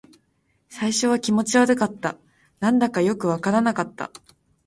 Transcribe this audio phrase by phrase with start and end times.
[0.67, 2.17] 最初は気持ち悪かった。
[2.59, 4.09] 何だかよくわからなかった。